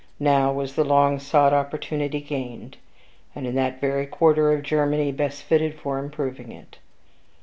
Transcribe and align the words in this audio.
Now 0.19 0.51
was 0.51 0.73
the 0.73 0.83
long 0.83 1.19
sought 1.19 1.53
opportunity 1.53 2.21
gained, 2.21 2.77
and 3.35 3.45
in 3.45 3.53
that 3.53 3.79
very 3.79 4.07
quarter 4.07 4.51
of 4.51 4.63
Germany 4.63 5.11
best 5.11 5.43
fitted 5.43 5.75
for 5.77 5.99
improving 5.99 6.51
it. 6.51 6.79